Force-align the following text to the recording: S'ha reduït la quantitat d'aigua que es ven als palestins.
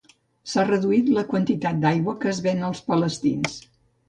S'ha 0.53 0.61
reduït 0.69 1.11
la 1.17 1.23
quantitat 1.33 1.83
d'aigua 1.83 2.17
que 2.25 2.31
es 2.33 2.41
ven 2.49 2.65
als 2.71 2.83
palestins. 2.89 3.61